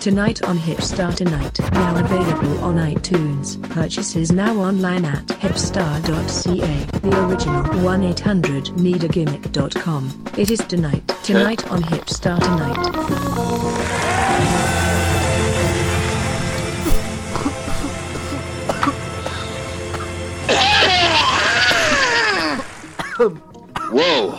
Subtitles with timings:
[0.00, 3.60] Tonight on Hipstar Tonight, now available on iTunes.
[3.68, 7.00] Purchases now online at hipstar.ca.
[7.00, 10.24] The original 1-800-NEEDA-GIMMICK.com.
[10.38, 11.06] It is tonight.
[11.22, 12.78] Tonight on Hipstar Tonight.
[23.92, 24.30] Whoa.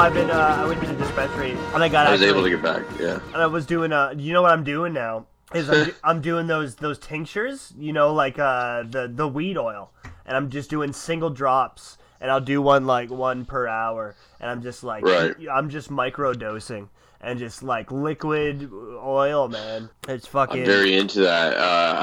[0.00, 2.06] I've been, uh, I went to the dispensary, and I got.
[2.06, 2.82] I was able to get back.
[2.98, 3.20] Yeah.
[3.34, 5.26] And I was doing, uh, you know what I'm doing now?
[5.54, 9.58] Is I'm, do- I'm doing those those tinctures, you know, like uh, the the weed
[9.58, 9.90] oil,
[10.24, 14.50] and I'm just doing single drops, and I'll do one like one per hour, and
[14.50, 15.34] I'm just like, Right.
[15.52, 16.88] I'm just micro dosing,
[17.22, 19.90] and just like liquid oil, man.
[20.08, 20.60] It's fucking.
[20.60, 21.54] I'm very into that.
[21.56, 21.58] Uh,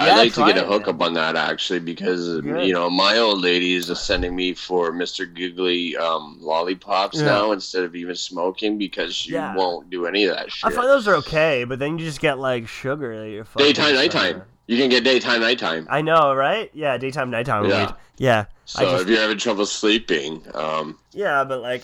[0.05, 2.67] Yeah, I'd like to get a hookup on that actually because Good.
[2.67, 5.31] you know my old lady is just sending me for Mr.
[5.31, 7.25] Googly um, lollipops Yeah.
[7.25, 9.55] now instead of even smoking because she Yeah.
[9.55, 10.71] won't do any of that shit.
[10.71, 13.65] I find those are okay, but then you just get like sugar that you're fucking.
[13.65, 14.43] Daytime, nighttime.
[14.67, 15.87] You can get daytime, nighttime.
[15.89, 16.69] I know, right?
[16.73, 17.85] Yeah, daytime, nighttime Yeah.
[17.87, 17.95] weed.
[18.17, 18.45] Yeah.
[18.65, 21.83] So just, if you're having trouble sleeping, um, Yeah, but like,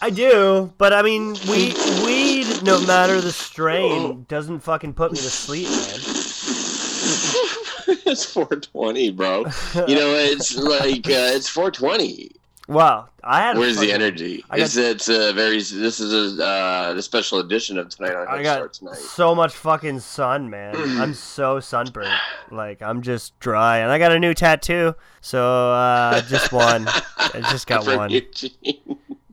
[0.00, 0.72] I do.
[0.78, 5.68] But I mean, weed, weed, no matter the strain, doesn't fucking put me to sleep,
[5.68, 5.78] man.
[8.06, 9.38] it's 420, bro.
[9.86, 12.30] You know, it's like uh, it's 420.
[12.68, 13.56] Wow, I had.
[13.56, 14.44] Where's the energy?
[14.50, 18.28] Got- It's it's a very this is a uh, the special edition of tonight on
[18.28, 18.96] I got tonight.
[18.98, 20.76] so much fucking sun, man.
[20.76, 22.12] I'm so sunburned.
[22.50, 24.94] Like I'm just dry, and I got a new tattoo.
[25.22, 26.86] So uh, just one.
[27.16, 28.10] I just got one.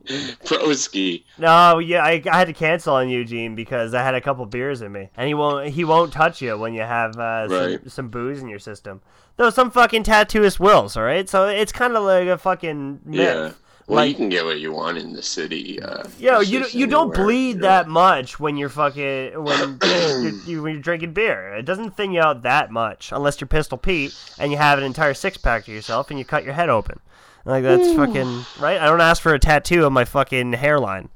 [0.44, 1.24] Broski.
[1.38, 4.82] No, yeah, I, I had to cancel on Eugene because I had a couple beers
[4.82, 7.90] in me, and he won't he won't touch you when you have uh, some, Right.
[7.90, 9.00] some booze in your system.
[9.36, 11.28] Though some fucking tattooist wills, all right.
[11.28, 13.18] So it's kind of like a fucking myth.
[13.20, 13.52] Yeah.
[13.88, 15.80] Well, Like- you can get what you want in the city.
[15.80, 20.72] Uh, Yo, you you don't bleed that much when you're fucking when you're, you, when
[20.72, 21.54] you're drinking beer.
[21.54, 24.84] It doesn't thin you out that much unless you're Pistol Pete and you have an
[24.84, 26.98] entire six pack to yourself and you cut your head open.
[27.46, 28.80] Like that's fucking right.
[28.80, 31.08] I don't ask for a tattoo on my fucking hairline.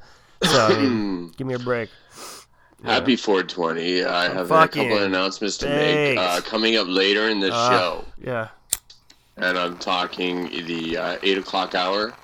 [0.44, 1.90] So I mean, give me a break.
[2.84, 4.04] Happy 420.
[4.04, 6.16] I have a fucking couple of announcements to make.
[6.16, 8.48] Uh, coming up later in the Uh, show, Yeah.
[9.36, 12.14] and I'm talking the uh, 8 o'clock hour.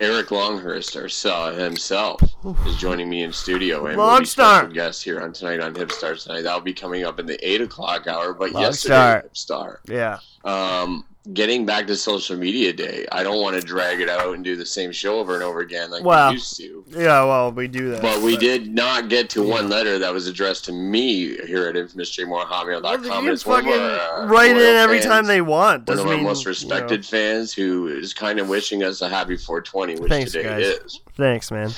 [0.00, 2.20] Eric Longhurst, our star himself,
[2.66, 4.58] is joining me in studio and will be Longstar.
[4.60, 6.42] special guest here on tonight on Hip Stars tonight.
[6.42, 8.60] That'll be coming up in the 8 o'clock hour, but Longstar.
[8.60, 9.80] yesterday, Hip Star.
[9.86, 10.18] Yeah.
[10.44, 14.44] um, getting back to social media day, I don't want to drag it out and
[14.44, 16.84] do the same show over and over again like Well, we used to.
[16.90, 17.24] Yeah.
[17.24, 18.02] Well, we do that.
[18.02, 21.76] But we did not get to one letter that was addressed to me here at
[21.76, 22.82] infamous.jmorehotmail.com.
[22.82, 25.40] Well, and you can it's one of our, uh, write in every fans, time they
[25.40, 25.86] want.
[25.88, 26.50] One Doesn't of our mean, most you know.
[26.50, 30.66] respected fans who is kind of wishing us a happy 420, which Thanks, today guys.
[30.66, 31.00] is.
[31.16, 31.70] Thanks, man.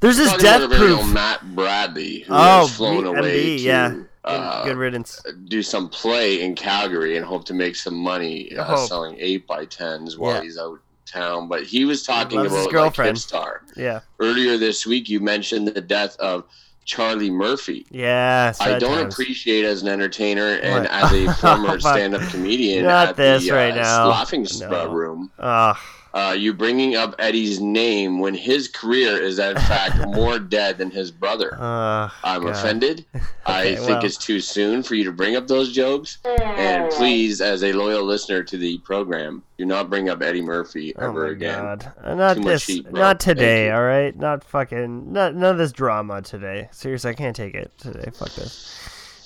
[0.00, 1.12] There's this death our proof.
[1.12, 3.94] Matt Bradley, who Oh, has flown MB, away to yeah.
[4.24, 5.20] Uh, Good riddance.
[5.46, 9.64] do some play in Calgary and hope to make some money uh, selling eight by
[9.64, 10.42] tens while Yeah.
[10.42, 11.48] he's out town.
[11.48, 13.16] But he was talking Loves his girlfriend.
[13.16, 13.58] like Hipstar.
[13.76, 14.00] Yeah.
[14.20, 16.44] Earlier this week, you mentioned the death of
[16.84, 17.86] Charlie Murphy.
[17.90, 18.52] Yeah.
[18.60, 19.14] I don't times.
[19.14, 20.90] appreciate as an entertainer and What?
[20.92, 24.08] as a former stand-up comedian Not at this the uh, right now.
[24.08, 24.82] Laughing No.
[24.82, 25.30] uh, Room.
[25.38, 25.76] Ugh.
[26.12, 30.90] Uh, you bringing up Eddie's name when his career is in fact more dead than
[30.90, 31.54] his brother.
[31.58, 32.50] Ugh, I'm God.
[32.50, 33.06] offended.
[33.46, 34.04] I think well.
[34.04, 36.18] it's too soon for you to bring up those jokes.
[36.24, 40.94] And please, as a loyal listener to the program, do not bring up Eddie Murphy
[40.96, 41.62] Oh ever my again.
[41.62, 41.92] god.
[42.02, 42.66] Uh, Not Too this.
[42.66, 44.16] heat, not today, alright?
[44.16, 45.12] Not fucking.
[45.12, 46.68] Not, none of this drama today.
[46.72, 48.10] Seriously, I can't take it today.
[48.12, 48.78] Fuck this.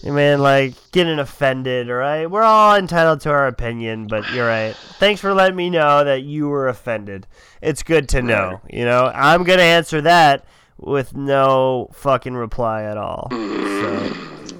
[0.04, 2.30] Hey, Man, like, getting offended, alright?
[2.30, 4.76] We're all entitled to our opinion, but you're right.
[4.98, 7.26] Thanks for letting me know that you were offended.
[7.62, 9.10] It's good to know, you know?
[9.14, 10.44] I'm gonna answer that
[10.76, 13.28] with no fucking reply at all.
[13.30, 14.12] So,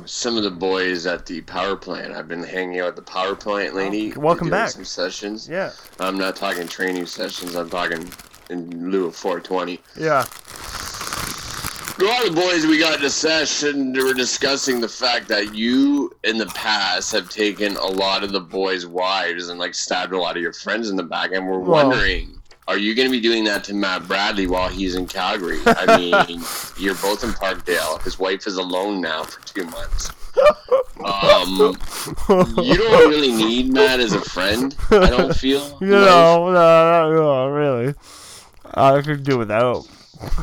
[0.06, 2.14] Some of the boys at the power plant.
[2.14, 4.14] I've been hanging out at the power plant oh, lady.
[4.16, 4.70] Oh, welcome doing back.
[4.70, 5.46] Some sessions.
[5.46, 5.72] yeah.
[6.00, 7.54] I'm not talking training sessions.
[7.54, 8.10] I'm talking
[8.48, 9.78] in lieu of 420.
[9.98, 10.24] Yeah.
[11.96, 15.54] A lot of boys we got in a session they were discussing the fact that
[15.54, 20.12] you in the past have taken a lot of the boys' wives and like stabbed
[20.12, 22.30] a lot of your friends in the back, and we're wondering.
[22.66, 25.60] Are you going to be doing that to Matt Bradley while he's in Calgary?
[25.66, 26.42] I mean,
[26.78, 28.02] you're both in Parkdale.
[28.02, 30.10] His wife is alone now for two months.
[31.04, 31.76] Um,
[32.56, 34.74] you don't really need Matt as a friend.
[34.90, 35.76] I don't feel.
[35.80, 37.94] You know, no, no, no, really.
[38.72, 39.86] I could do without.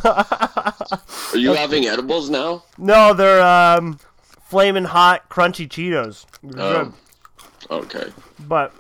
[1.42, 2.64] Are you having edibles now?
[2.78, 4.00] No, they're um,
[4.44, 6.26] flaming hot, crunchy Cheetos.
[6.58, 6.94] Oh.
[7.70, 8.12] Okay.
[8.40, 8.74] But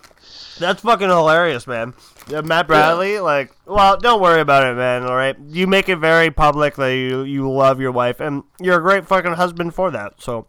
[0.59, 1.93] that's fucking hilarious, man.
[2.31, 5.03] Uh, Matt Bradley, like, well, don't worry about it, man.
[5.03, 8.77] All right, you make it very public that you you love your wife, and you're
[8.77, 10.21] a great fucking husband for that.
[10.21, 10.45] So,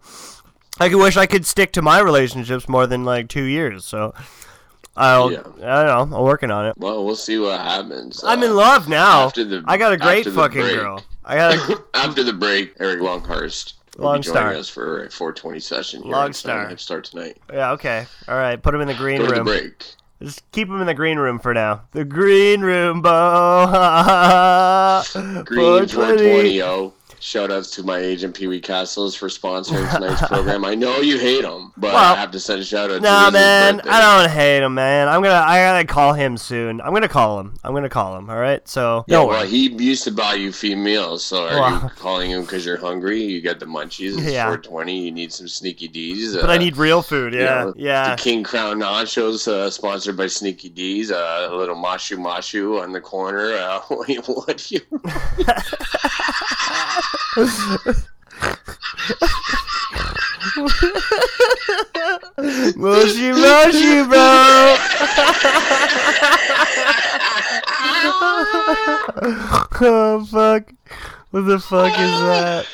[0.79, 3.85] I could wish I could stick to my relationships more than like two years.
[3.85, 4.13] So,
[4.95, 5.39] I'll, Yeah.
[5.63, 6.75] I don't know, I'm working on it.
[6.77, 8.23] Well, we'll see what happens.
[8.23, 9.25] I'm in Uh, love now.
[9.25, 10.75] after the- I got a great fucking break.
[10.75, 11.01] girl.
[11.25, 14.53] I got a After the break, Eric Longhurst will Long be joining Star.
[14.55, 16.75] us for a 420 session here Long Star.
[16.77, 17.37] Start tonight.
[17.51, 18.61] yeah, okay, all right.
[18.61, 19.45] Put him in the green Go to the room.
[19.45, 19.85] break.
[20.21, 21.81] Just keep him in the green room for now.
[21.91, 23.65] The green room, Bo.
[25.43, 25.93] Green 420.
[25.95, 26.93] 420, yo.
[27.23, 30.65] Shout outs to my agent Pee Wee Castles for sponsoring tonight's program.
[30.65, 32.99] I know you hate him, but Well, I have to send a shout out to
[32.99, 33.79] Nah, man.
[33.87, 35.07] I don't hate him, man.
[35.07, 36.81] I'm gonna, I gotta call him soon.
[36.81, 37.55] I'm gonna call him.
[37.63, 38.29] I'm gonna call him.
[38.29, 41.81] All right, so Yeah, well, he used to buy you free meals, so are Well-
[41.83, 43.21] you calling him because you're hungry?
[43.23, 44.17] You got the munchies.
[44.17, 44.43] It's Yeah.
[44.47, 45.05] 420.
[45.05, 46.35] You need some Sneaky Dee's.
[46.35, 47.33] But I need real food.
[47.33, 48.15] you Yeah, know, yeah.
[48.17, 51.09] The King Crown Nachos, uh, sponsored by Sneaky Dee's.
[51.09, 53.53] Uh, a little mashu mashu on the corner.
[53.53, 54.07] Uh, what
[54.57, 54.81] do you?
[62.75, 64.75] Mushy, mushy, bro.
[69.81, 70.71] oh fuck!
[71.31, 72.67] What the fuck is that?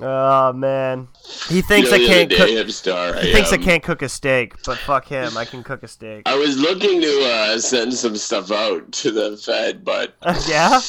[0.00, 1.08] Oh man,
[1.48, 2.48] he thinks You know, I can't day, cook.
[2.48, 5.82] Hipstar, He thinks I um, can't cook a steak, but fuck him, I can cook
[5.82, 6.22] a steak.
[6.26, 10.14] I was looking to uh, send some stuff out to the Fed, but
[10.48, 10.80] yeah,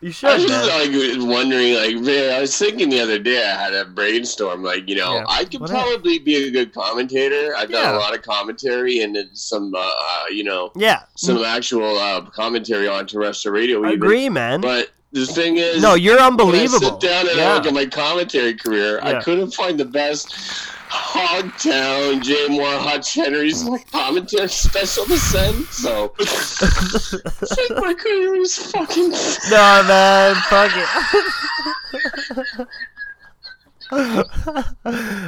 [0.00, 0.66] you I should, was man.
[0.68, 4.88] like wondering, like, man, I was thinking the other day, I had a brainstorm, like,
[4.88, 5.24] you know, Yeah.
[5.28, 7.54] I could What probably be a good commentator.
[7.56, 11.38] I've done a lot of commentary and then some, uh, uh, you know, Yeah, some
[11.44, 13.78] actual uh, commentary on terrestrial radio.
[13.82, 13.94] I even.
[13.94, 14.60] agree, man.
[14.60, 16.78] But the thing is, No, you're unbelievable.
[16.80, 17.54] when I sit down and I yeah.
[17.54, 19.18] look at my commentary career, Yeah.
[19.18, 20.32] I couldn't find the best
[20.90, 23.62] Hogtown, Moore, Hutch Henry's
[23.92, 25.64] commentary special to send.
[25.66, 26.12] So
[27.80, 29.10] like career is fucking.
[29.10, 30.88] No, man, fuck it.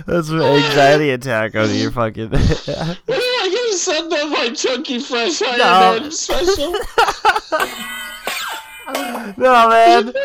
[0.06, 2.30] That's an anxiety attack on your fucking.
[2.30, 5.56] What am I gonna send them my chunky fresh No.
[5.56, 6.72] man special?
[9.38, 10.12] no, man.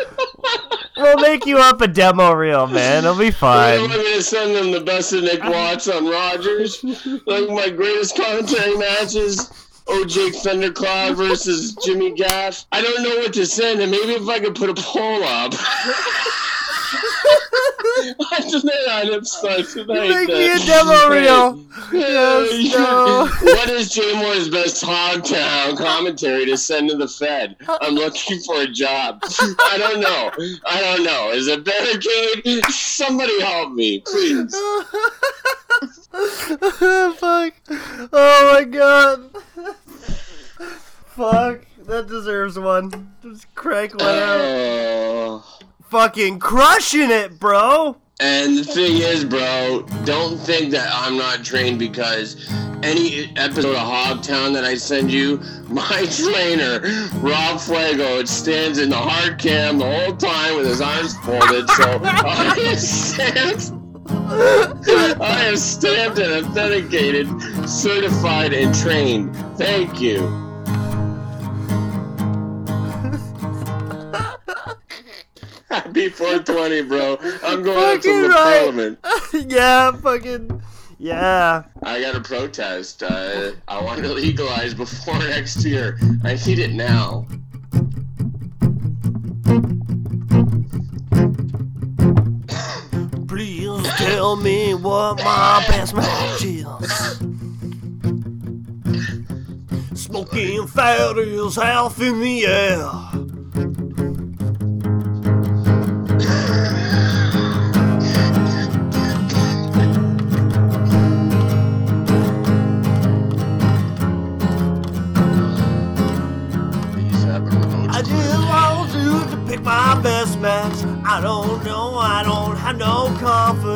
[0.96, 3.04] We'll make you up a demo reel, man.
[3.04, 3.80] It'll be fine.
[3.80, 3.98] I'm fine.
[3.98, 6.82] gonna send them the best of Nick Watts on Rogers,
[7.26, 9.50] like my greatest commentary matches.
[9.86, 12.66] OJ Thundercloud versus Jimmy Gaff.
[12.72, 15.54] I don't know what to send, and maybe if I could put a poll up.
[17.78, 20.08] I just made on it start tonight.
[20.08, 21.64] Make me a uh, demo reel.
[21.92, 23.28] Yes, no.
[23.42, 27.56] What is Jay Moore's best Hogtown commentary to send to the Fed?
[27.68, 29.20] I'm looking for a job.
[29.22, 30.30] I don't know.
[30.66, 31.30] I don't know.
[31.30, 32.64] Is it barricade?
[32.72, 34.54] Somebody help me, please.
[37.18, 37.54] Fuck.
[38.12, 39.30] Oh my god.
[41.08, 41.60] Fuck.
[41.86, 43.14] That deserves one.
[43.22, 44.40] Just crank one out.
[44.40, 45.58] Oh.
[45.88, 47.96] Fucking crushing it, bro.
[48.18, 52.50] And the thing is, bro, don't think that I'm not trained because
[52.82, 55.36] any episode of Hogtown that I send you,
[55.68, 56.80] my trainer,
[57.20, 61.68] Rob Fuego, it stands in the hard cam the whole time with his arms folded.
[61.70, 63.72] So I am stamped.
[65.20, 67.28] I am stamped and authenticated,
[67.68, 69.36] certified, and trained.
[69.56, 70.45] Thank you.
[76.06, 77.18] Happy 420, bro.
[77.42, 78.60] I'm going up to the right.
[78.60, 79.00] parliament.
[79.50, 80.62] yeah, fucking.
[80.98, 81.64] Yeah.
[81.82, 83.02] I got to protest.
[83.02, 85.98] Uh, I want to legalize before next year.
[86.22, 87.26] I need it now.
[93.26, 96.64] Please tell me what my best match is.
[100.00, 103.05] Smoking fat is half in the air.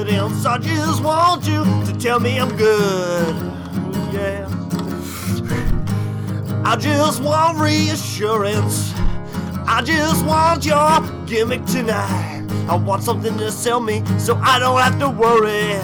[0.01, 0.47] Confidence.
[0.47, 3.37] I just want you to tell me I'm good.
[4.13, 4.49] Yeah.
[6.65, 8.93] I just want reassurance.
[9.67, 12.47] I just want your gimmick tonight.
[12.69, 15.75] I want something to sell me so I don't have to worry.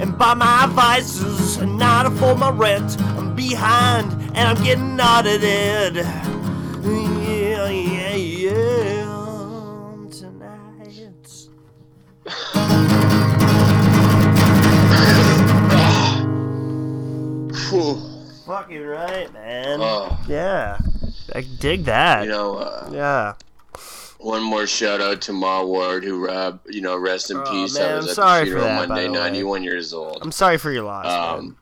[0.00, 3.00] And buy my vices and not afford my rent.
[3.00, 6.04] I'm behind and I'm getting audited.
[18.46, 19.80] Fucking right, man.
[19.82, 20.78] Oh, Yeah.
[21.34, 22.22] I dig that.
[22.24, 23.34] You know, uh, yeah.
[24.18, 27.74] one more shout out to Ma Ward, who, uh, you know, rest in Oh, peace.
[27.76, 30.18] man, I was I'm at sorry the for funeral that, Monday, 91 years old.
[30.22, 31.04] I'm sorry for your loss.
[31.04, 31.38] man.
[31.38, 31.56] Um,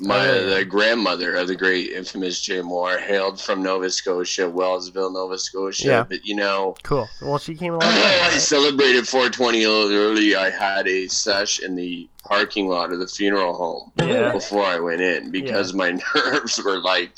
[0.00, 5.38] my the grandmother of the great infamous Jay Moore hailed from Nova Scotia, Wellsville, Nova
[5.38, 5.86] Scotia.
[5.86, 6.02] Yeah.
[6.08, 7.08] But you know, Cool.
[7.22, 7.82] Well, she came along.
[7.84, 10.34] I celebrated 420 a little early.
[10.36, 14.32] I had a sesh in the parking lot of the funeral home Yeah.
[14.32, 17.10] before I went in because my nerves were like,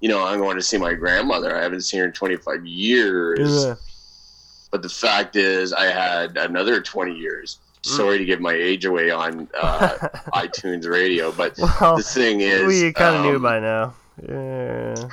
[0.00, 1.56] you know, I'm going to see my grandmother.
[1.56, 3.64] I haven't seen her in 25 years.
[3.64, 3.74] Yeah.
[4.70, 7.60] But the fact is, I had another 20 years.
[7.86, 7.96] Mm.
[7.96, 9.88] Sorry to give my age away on uh,
[10.34, 13.94] iTunes radio, but well, the thing is, we kind of knew um, by now.
[14.28, 15.08] Yeah.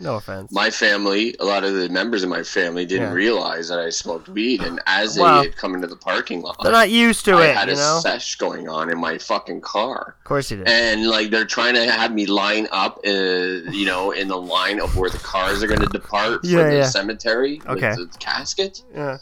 [0.00, 0.50] No offense.
[0.50, 3.12] my family, a lot of the members of my family didn't Yeah.
[3.14, 6.72] realize that I smoked weed, and as they had come into the parking lot, They're
[6.72, 8.00] not used to I it, had you a know.
[8.02, 10.66] sesh going on in my fucking car, Of course you did.
[10.68, 14.80] and like they're trying to have me line up, uh, you know, in the line
[14.80, 16.86] of where the cars are going to depart Yeah, for the yeah.
[16.86, 17.94] cemetery Okay.
[17.96, 19.18] with the casket, Yeah.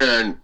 [0.00, 0.36] and.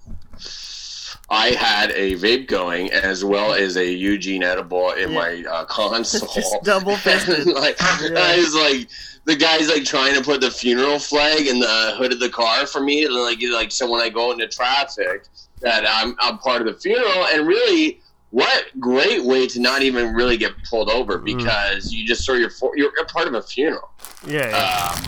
[1.33, 5.19] I had a vape going as well as a Eugene edible in Yeah.
[5.19, 6.29] my uh, console.
[6.35, 7.47] Just double fisted.
[7.55, 8.89] Like, I was like,
[9.27, 12.67] the guy's like trying to put the funeral flag in the hood of the car
[12.67, 15.25] for me, and, like, like so when I go into traffic,
[15.61, 18.01] that I'm I'm part of the funeral, and really.
[18.33, 21.25] What great way to not even really get pulled over Mm.
[21.39, 23.91] because you just saw your you're part of a funeral.
[24.25, 24.49] Yeah.
[24.51, 24.93] yeah.
[24.95, 25.03] Um,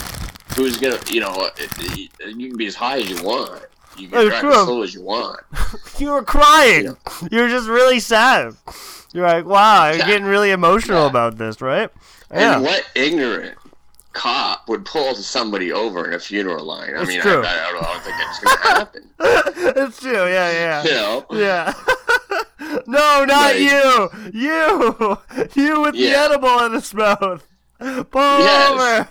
[0.56, 1.48] who's gonna you know
[2.26, 3.62] you can be as high as you want,
[3.96, 5.40] you can drive as slow as you want.
[5.98, 6.84] you were crying.
[6.84, 7.28] Yeah.
[7.30, 8.54] You were just really sad.
[9.12, 10.06] You're like, wow, you're Yeah.
[10.06, 11.10] getting really emotional Yeah.
[11.10, 11.90] about this, right?
[12.30, 13.56] And what ignorant
[14.14, 16.94] cop would pull somebody over in a funeral line?
[16.96, 17.20] I It's mean.
[17.20, 19.10] I, I, don't, I don't think it's going to happen.
[19.84, 20.12] it's true.
[20.28, 20.82] Yeah, yeah.
[20.84, 21.26] You know?
[21.32, 21.74] Yeah.
[22.86, 24.10] no, not Like- you.
[24.32, 25.18] You.
[25.54, 27.46] You with the edible in his mouth.
[27.78, 28.70] Pull Yes.
[28.70, 29.08] over.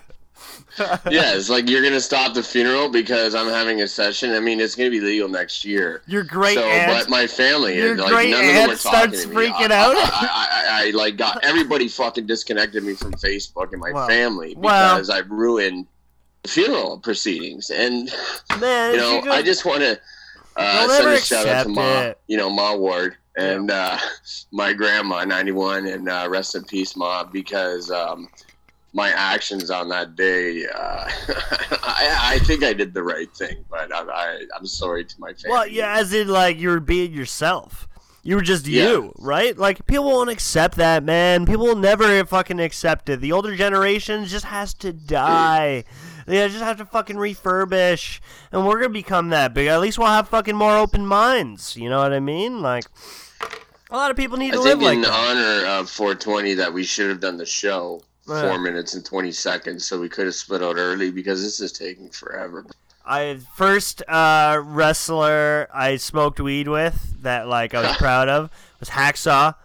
[1.09, 4.33] yeah, it's like you're to stop the funeral because I'm having a session.
[4.33, 6.01] I mean, it's to be legal next year.
[6.07, 6.91] Your great so, aunt.
[6.91, 9.95] but my family, your like great none of them were aunt starts freaking I, out.
[9.95, 14.55] I, I, I, I like got everybody fucking disconnected me from Facebook and my family
[14.55, 15.87] because I've ruined
[16.43, 17.69] the funeral proceedings.
[17.69, 18.11] And
[18.59, 19.99] Man, you know, you I just want to
[20.55, 23.97] uh, send a shout out to Ma, you know, Ma Ward and uh,
[24.51, 28.29] my grandma, 91, and uh, rest in peace, Ma, because um,
[28.93, 31.09] my actions on that day, uh,
[31.83, 35.33] I, I think I did the right thing, but I, I, I'm sorry to my
[35.33, 35.49] family.
[35.51, 37.87] Well, yeah, as in like you were being yourself.
[38.23, 38.83] You were just Yeah.
[38.89, 39.57] you, right?
[39.57, 41.45] Like people won't accept that, man.
[41.47, 43.19] People will never fucking accept it.
[43.19, 45.85] The older generation just has to die.
[46.27, 48.19] They just have to fucking refurbish,
[48.51, 49.67] and we're gonna become that big.
[49.67, 51.75] At least we'll have fucking more open minds.
[51.75, 52.61] You know what I mean?
[52.61, 52.85] Like
[53.89, 55.11] a lot of people need I to live like in that.
[55.11, 58.41] honor of 420 that we should have done the show Yeah.
[58.41, 61.71] four minutes and 20 seconds, so we could have split out early because this is
[61.71, 62.65] taking forever.
[63.05, 68.49] I first uh, wrestler I smoked weed with that like I was proud of
[68.79, 69.55] was Hacksaw.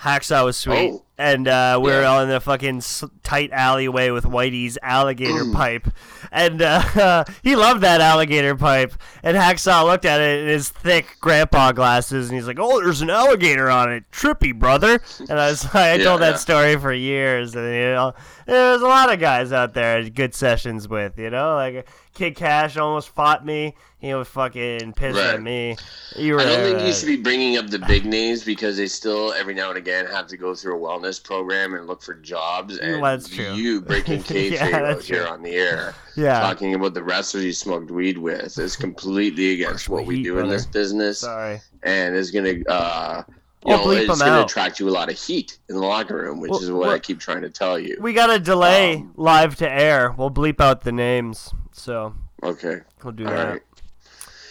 [0.00, 1.02] Hacksaw was sweet, Oh.
[1.18, 2.08] And uh, we're Yeah.
[2.08, 2.82] all in the fucking
[3.22, 5.88] tight alleyway with Whitey's alligator pipe,
[6.30, 8.92] and uh, he loved that alligator pipe.
[9.22, 13.00] And Hacksaw looked at it in his thick grandpa glasses, and he's like, "Oh, there's
[13.00, 16.36] an alligator on it, trippy, brother." And I was like, I Yeah, told that yeah.
[16.36, 18.14] story for years, and you know,
[18.46, 21.88] there's a lot of guys out there I had good sessions with, you know, like
[22.14, 23.74] Kid Cash almost fought me.
[23.98, 25.76] He was fucking pissed at me.
[26.14, 28.86] You were I don't think you should be bringing up the big names because they
[28.86, 32.14] still every now and again have to go through a wellness program and look for
[32.14, 32.78] jobs.
[32.78, 33.54] And Well, that's true.
[33.54, 35.32] you breaking kayfabe Yeah, out here true.
[35.32, 36.40] on the air, yeah.
[36.40, 40.38] talking about the wrestlers you smoked weed with, is completely against what we heat, do
[40.38, 41.60] in this business, Sorry.
[41.82, 42.54] and is gonna.
[42.68, 43.22] Uh,
[43.64, 46.38] you know, it's going to attract you a lot of heat in the locker room,
[46.38, 47.96] which Well, is what I keep trying to tell you.
[48.00, 50.14] We got a delay Um, live to air.
[50.16, 53.48] We'll bleep out the names, so Okay, we'll do that.
[53.48, 53.62] right.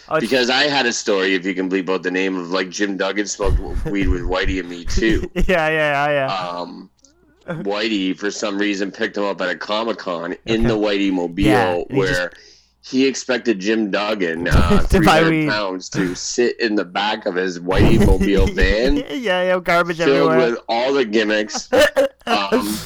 [0.07, 2.69] Oh, Because I had a story, if you can bleep out the name of like
[2.69, 5.29] Jim Duggan smoked weed with Whitey and me too.
[5.35, 6.35] yeah, yeah, yeah.
[6.38, 6.89] um,
[7.47, 10.67] Whitey for some reason picked him up at a Comic Con in Okay.
[10.67, 12.31] the Whitey mobile Yeah, he where
[12.88, 17.59] he expected Jim Duggan, uh, To 300 pounds, to sit in the back of his
[17.59, 20.51] Whitey mobile van yeah, yeah, garbage filled everywhere.
[20.51, 21.67] with all the gimmicks.
[22.27, 22.77] Um,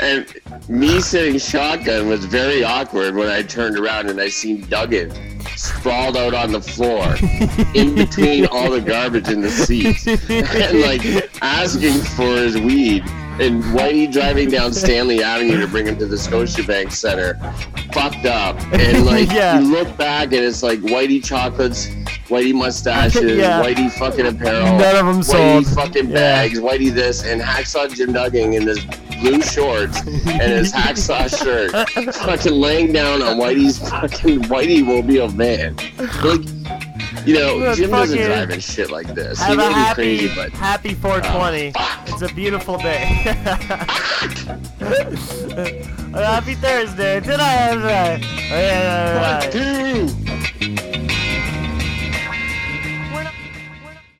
[0.00, 0.26] and
[0.68, 5.12] me sitting shotgun was very awkward when I turned around and I seen Duggan
[5.56, 7.16] sprawled out on the floor
[7.74, 11.02] in between all the garbage in the seats and like
[11.42, 13.02] asking for his weed.
[13.40, 17.34] And Whitey driving down Stanley Avenue to bring him to the Scotiabank Center,
[17.92, 18.60] fucked up.
[18.72, 19.60] And like Yeah.
[19.60, 21.86] you look back and it's like Whitey chocolates,
[22.26, 23.62] Whitey mustaches, Yeah.
[23.62, 25.66] Whitey fucking apparel, None of 'em Whitey sold.
[25.68, 26.14] fucking Yeah.
[26.14, 28.84] bags, Whitey this, and Hacksaw Jim Duggan in this
[29.20, 31.70] blue shorts and his hacksaw shirt,
[32.14, 35.74] fucking laying down on Whitey's fucking Whitey will be a man.
[36.22, 36.42] Like,
[37.26, 39.38] you know, Look, Jim doesn't drive and shit like this.
[39.38, 41.72] He Have a may be happy, crazy, but happy 420.
[41.72, 42.08] fuck.
[42.08, 43.04] it's a beautiful day.
[46.14, 47.20] happy Thursday.
[47.20, 48.22] Tonight, tonight.
[48.24, 50.08] Oh, yeah, yeah, yeah, One, two,